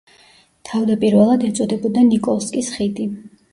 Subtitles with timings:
[0.69, 3.09] თავდაპირველად ეწოდებოდა ნიკოლსკის ხიდი.